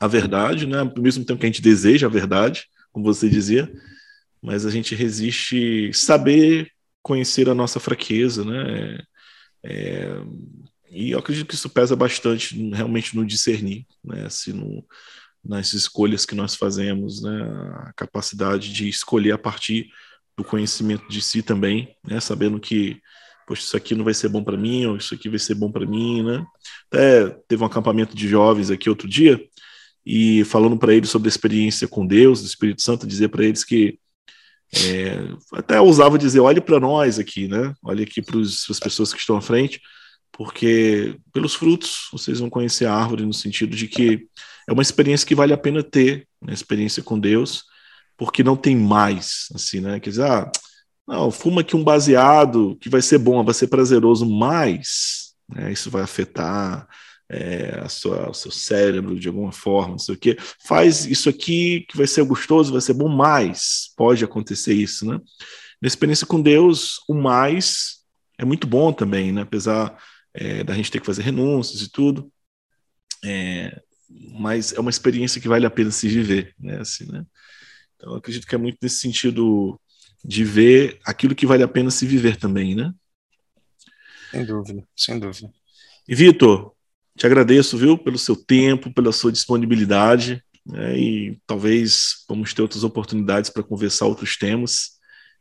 [0.00, 3.70] à verdade, né, ao mesmo tempo que a gente deseja a verdade, como você dizia
[4.42, 6.70] mas a gente resiste saber
[7.02, 8.98] conhecer a nossa fraqueza, né?
[9.62, 10.20] É,
[10.90, 14.26] e eu acredito que isso pesa bastante realmente no discernir, né?
[14.26, 14.84] Assim, no,
[15.44, 17.42] nas escolhas que nós fazemos, né?
[17.86, 19.90] A capacidade de escolher a partir
[20.36, 22.20] do conhecimento de si também, né?
[22.20, 23.00] Sabendo que
[23.46, 25.72] poxa, isso aqui não vai ser bom para mim, ou isso aqui vai ser bom
[25.72, 26.44] para mim, né?
[26.86, 29.42] Até teve um acampamento de jovens aqui outro dia,
[30.04, 33.64] e falando para eles sobre a experiência com Deus, do Espírito Santo, dizer para eles
[33.64, 33.98] que
[34.74, 35.18] é,
[35.54, 37.74] até ousava dizer, olhe para nós aqui, né?
[37.82, 39.80] Olhe aqui para as pessoas que estão à frente,
[40.32, 44.26] porque pelos frutos vocês vão conhecer a árvore no sentido de que
[44.68, 47.64] é uma experiência que vale a pena ter, uma experiência com Deus,
[48.16, 49.98] porque não tem mais, assim, né?
[50.00, 50.50] Quer dizer, ah,
[51.06, 55.90] não, fuma aqui um baseado que vai ser bom, vai ser prazeroso, mas né, isso
[55.90, 56.86] vai afetar
[57.30, 60.36] é, a sua, o seu cérebro de alguma forma, não sei o quê.
[60.64, 65.20] Faz isso aqui que vai ser gostoso, vai ser bom, mais pode acontecer isso, né?
[65.80, 67.98] Na experiência com Deus, o mais
[68.38, 69.42] é muito bom também, né?
[69.42, 69.96] Apesar
[70.32, 72.32] é, da gente ter que fazer renúncias e tudo,
[73.24, 76.78] é, mas é uma experiência que vale a pena se viver, né?
[76.80, 77.24] Assim, né?
[77.96, 79.78] Então, eu acredito que é muito nesse sentido
[80.24, 82.92] de ver aquilo que vale a pena se viver também, né?
[84.30, 85.50] Sem dúvida, sem dúvida.
[86.06, 86.74] E Vitor,
[87.18, 92.84] te agradeço, viu, pelo seu tempo, pela sua disponibilidade, né, e talvez vamos ter outras
[92.84, 94.98] oportunidades para conversar outros temas.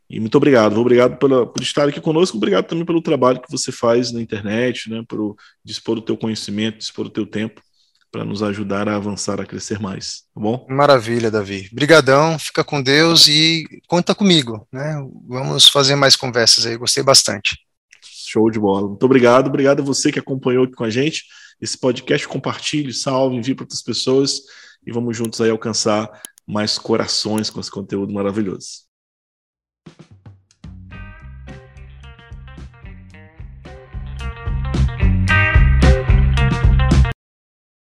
[0.09, 3.71] E muito obrigado, obrigado pela, por estar aqui conosco, obrigado também pelo trabalho que você
[3.71, 7.61] faz na internet, né, por dispor o teu conhecimento, dispor o teu tempo
[8.09, 10.65] para nos ajudar a avançar, a crescer mais, tá bom?
[10.69, 11.69] Maravilha, Davi.
[11.73, 14.95] Brigadão, fica com Deus e conta comigo, né?
[15.28, 17.59] Vamos fazer mais conversas aí, gostei bastante.
[18.01, 18.88] Show de bola.
[18.88, 21.25] Muito obrigado, obrigado a você que acompanhou aqui com a gente
[21.62, 24.41] esse podcast, compartilhe, salve, envie para outras pessoas
[24.86, 28.86] e vamos juntos aí alcançar mais corações com esse conteúdo maravilhoso.